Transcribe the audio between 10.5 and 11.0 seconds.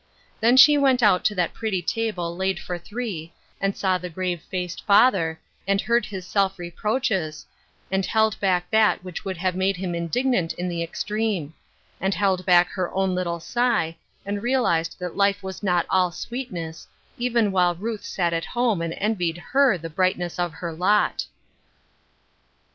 in the